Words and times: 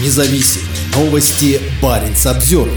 Независимые 0.00 0.68
новости. 0.94 1.60
Барин 1.82 2.14
обзор. 2.24 2.68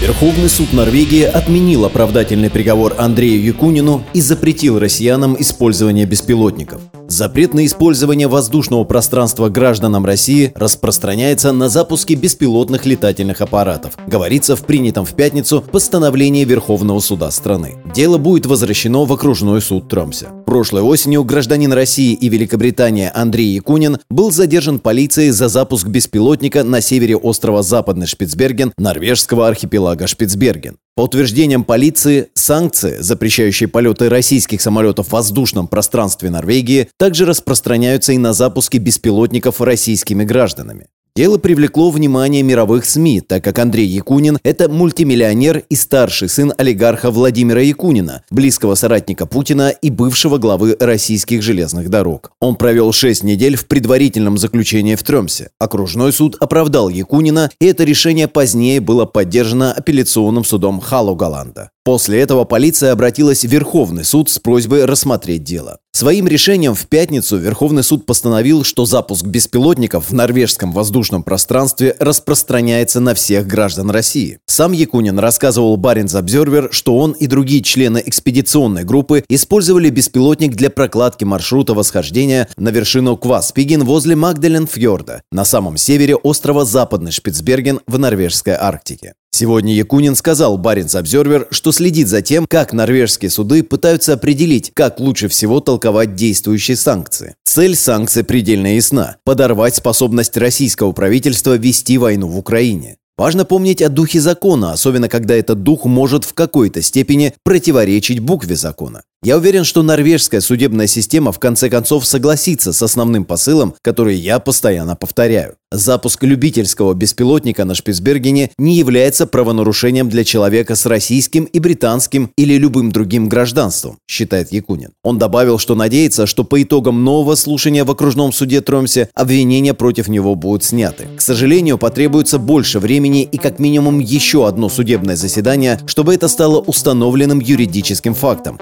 Верховный 0.00 0.48
суд 0.48 0.72
Норвегии 0.72 1.24
отменил 1.24 1.84
оправдательный 1.84 2.50
приговор 2.50 2.94
Андрею 2.98 3.42
Якунину 3.42 4.04
и 4.14 4.20
запретил 4.20 4.78
россиянам 4.78 5.36
использование 5.40 6.06
беспилотников. 6.06 6.80
Запрет 7.08 7.54
на 7.54 7.64
использование 7.64 8.28
воздушного 8.28 8.84
пространства 8.84 9.48
гражданам 9.48 10.04
России 10.04 10.52
распространяется 10.54 11.52
на 11.52 11.70
запуски 11.70 12.12
беспилотных 12.12 12.84
летательных 12.84 13.40
аппаратов, 13.40 13.96
говорится 14.06 14.56
в 14.56 14.66
принятом 14.66 15.06
в 15.06 15.14
пятницу 15.14 15.62
постановлении 15.62 16.44
Верховного 16.44 17.00
суда 17.00 17.30
страны. 17.30 17.78
Дело 17.94 18.18
будет 18.18 18.44
возвращено 18.44 19.06
в 19.06 19.12
окружной 19.14 19.62
суд 19.62 19.88
Тромсе. 19.88 20.26
Прошлой 20.44 20.82
осенью 20.82 21.24
гражданин 21.24 21.72
России 21.72 22.12
и 22.12 22.28
Великобритании 22.28 23.10
Андрей 23.12 23.54
Якунин 23.54 23.98
был 24.10 24.30
задержан 24.30 24.78
полицией 24.78 25.30
за 25.30 25.48
запуск 25.48 25.86
беспилотника 25.86 26.62
на 26.62 26.82
севере 26.82 27.16
острова 27.16 27.62
Западный 27.62 28.06
Шпицберген 28.06 28.74
норвежского 28.76 29.48
архипелага 29.48 30.06
Шпицберген. 30.06 30.76
По 30.98 31.02
утверждениям 31.02 31.62
полиции, 31.62 32.26
санкции, 32.34 32.96
запрещающие 32.98 33.68
полеты 33.68 34.08
российских 34.08 34.60
самолетов 34.60 35.06
в 35.06 35.12
воздушном 35.12 35.68
пространстве 35.68 36.28
Норвегии, 36.28 36.88
также 36.98 37.24
распространяются 37.24 38.14
и 38.14 38.18
на 38.18 38.32
запуски 38.32 38.78
беспилотников 38.78 39.60
российскими 39.60 40.24
гражданами. 40.24 40.88
Дело 41.18 41.36
привлекло 41.36 41.90
внимание 41.90 42.44
мировых 42.44 42.84
СМИ, 42.84 43.22
так 43.22 43.42
как 43.42 43.58
Андрей 43.58 43.88
Якунин– 43.88 44.38
это 44.44 44.68
мультимиллионер 44.68 45.64
и 45.68 45.74
старший 45.74 46.28
сын 46.28 46.52
олигарха 46.56 47.10
Владимира 47.10 47.60
Якунина, 47.60 48.22
близкого 48.30 48.76
соратника 48.76 49.26
Путина 49.26 49.70
и 49.70 49.90
бывшего 49.90 50.38
главы 50.38 50.76
российских 50.78 51.42
железных 51.42 51.90
дорог. 51.90 52.30
Он 52.40 52.54
провел 52.54 52.92
шесть 52.92 53.24
недель 53.24 53.56
в 53.56 53.66
предварительном 53.66 54.38
заключении 54.38 54.94
в 54.94 55.02
Тремсе. 55.02 55.50
Окружной 55.58 56.12
суд 56.12 56.36
оправдал 56.38 56.88
Якунина, 56.88 57.50
и 57.60 57.66
это 57.66 57.82
решение 57.82 58.28
позднее 58.28 58.80
было 58.80 59.04
поддержано 59.04 59.72
апелляционным 59.72 60.44
судом 60.44 60.80
Халугаланда. 60.80 61.72
После 61.88 62.20
этого 62.20 62.44
полиция 62.44 62.92
обратилась 62.92 63.46
в 63.46 63.48
Верховный 63.48 64.04
суд 64.04 64.28
с 64.28 64.38
просьбой 64.38 64.84
рассмотреть 64.84 65.42
дело. 65.42 65.78
Своим 65.90 66.28
решением 66.28 66.74
в 66.74 66.86
пятницу 66.86 67.38
Верховный 67.38 67.82
суд 67.82 68.04
постановил, 68.04 68.62
что 68.62 68.84
запуск 68.84 69.24
беспилотников 69.24 70.10
в 70.10 70.12
норвежском 70.12 70.70
воздушном 70.70 71.22
пространстве 71.22 71.96
распространяется 71.98 73.00
на 73.00 73.14
всех 73.14 73.46
граждан 73.46 73.90
России. 73.90 74.38
Сам 74.44 74.72
Якунин 74.72 75.18
рассказывал 75.18 75.78
Баренц 75.78 76.14
Обзервер, 76.14 76.68
что 76.72 76.94
он 76.98 77.12
и 77.12 77.26
другие 77.26 77.62
члены 77.62 78.02
экспедиционной 78.04 78.84
группы 78.84 79.24
использовали 79.30 79.88
беспилотник 79.88 80.56
для 80.56 80.68
прокладки 80.68 81.24
маршрута 81.24 81.72
восхождения 81.72 82.50
на 82.58 82.68
вершину 82.68 83.16
Кваспиген 83.16 83.84
возле 83.84 84.14
Магдаленфьорда 84.14 85.22
на 85.32 85.46
самом 85.46 85.78
севере 85.78 86.16
острова 86.16 86.66
Западный 86.66 87.12
Шпицберген 87.12 87.80
в 87.86 87.98
норвежской 87.98 88.52
Арктике. 88.52 89.14
Сегодня 89.38 89.72
Якунин 89.72 90.16
сказал 90.16 90.58
Баренц 90.58 90.96
Обзервер, 90.96 91.46
что 91.52 91.70
следит 91.70 92.08
за 92.08 92.22
тем, 92.22 92.44
как 92.48 92.72
норвежские 92.72 93.30
суды 93.30 93.62
пытаются 93.62 94.14
определить, 94.14 94.72
как 94.74 94.98
лучше 94.98 95.28
всего 95.28 95.60
толковать 95.60 96.16
действующие 96.16 96.76
санкции. 96.76 97.36
Цель 97.44 97.76
санкций 97.76 98.24
предельно 98.24 98.74
ясна– 98.74 99.18
подорвать 99.24 99.76
способность 99.76 100.36
российского 100.36 100.90
правительства 100.90 101.56
вести 101.56 101.98
войну 101.98 102.26
в 102.26 102.36
Украине. 102.36 102.96
Важно 103.16 103.44
помнить 103.44 103.80
о 103.80 103.88
духе 103.88 104.20
закона, 104.20 104.72
особенно 104.72 105.08
когда 105.08 105.36
этот 105.36 105.62
дух 105.62 105.84
может 105.84 106.24
в 106.24 106.34
какой-то 106.34 106.82
степени 106.82 107.32
противоречить 107.44 108.18
букве 108.18 108.56
закона. 108.56 109.02
Я 109.20 109.36
уверен, 109.36 109.64
что 109.64 109.82
норвежская 109.82 110.40
судебная 110.40 110.86
система 110.86 111.32
в 111.32 111.40
конце 111.40 111.68
концов 111.68 112.06
согласится 112.06 112.72
с 112.72 112.80
основным 112.82 113.24
посылом, 113.24 113.74
который 113.82 114.14
я 114.14 114.38
постоянно 114.38 114.94
повторяю. 114.94 115.56
Запуск 115.72 116.22
любительского 116.22 116.94
беспилотника 116.94 117.64
на 117.64 117.74
Шпицбергене 117.74 118.52
не 118.58 118.76
является 118.76 119.26
правонарушением 119.26 120.08
для 120.08 120.24
человека 120.24 120.76
с 120.76 120.86
российским 120.86 121.44
и 121.44 121.58
британским 121.58 122.30
или 122.38 122.54
любым 122.54 122.90
другим 122.90 123.28
гражданством, 123.28 123.98
считает 124.08 124.50
Якунин. 124.52 124.92
Он 125.02 125.18
добавил, 125.18 125.58
что 125.58 125.74
надеется, 125.74 126.26
что 126.26 126.44
по 126.44 126.62
итогам 126.62 127.04
нового 127.04 127.34
слушания 127.34 127.84
в 127.84 127.90
окружном 127.90 128.32
суде 128.32 128.60
Тромсе 128.60 129.10
обвинения 129.14 129.74
против 129.74 130.08
него 130.08 130.36
будут 130.36 130.62
сняты. 130.62 131.08
К 131.16 131.20
сожалению, 131.20 131.76
потребуется 131.76 132.38
больше 132.38 132.78
времени 132.78 133.24
и 133.24 133.36
как 133.36 133.58
минимум 133.58 133.98
еще 133.98 134.46
одно 134.46 134.68
судебное 134.68 135.16
заседание, 135.16 135.80
чтобы 135.86 136.14
это 136.14 136.28
стало 136.28 136.60
установленным 136.60 137.40
юридическим 137.40 138.14
фактом. 138.14 138.58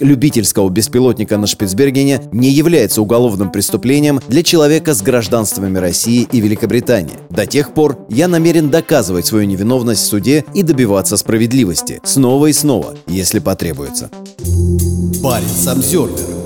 Запуск 0.00 0.02
любительского 0.02 0.68
беспилотника 0.68 1.38
на 1.38 1.46
Шпицбергене 1.46 2.22
не 2.32 2.50
является 2.50 3.02
уголовным 3.02 3.50
преступлением 3.50 4.20
для 4.28 4.42
человека 4.42 4.94
с 4.94 5.02
гражданствами 5.02 5.78
России 5.78 6.26
и 6.32 6.40
Великобритании. 6.40 7.18
До 7.30 7.46
тех 7.46 7.74
пор 7.74 7.98
я 8.08 8.28
намерен 8.28 8.70
доказывать 8.70 9.26
свою 9.26 9.46
невиновность 9.46 10.02
в 10.02 10.06
суде 10.06 10.44
и 10.54 10.62
добиваться 10.62 11.16
справедливости 11.16 12.00
снова 12.04 12.46
и 12.46 12.52
снова, 12.52 12.94
если 13.06 13.38
потребуется. 13.38 14.10
Парень 15.22 15.48
Самсервер 15.48 16.39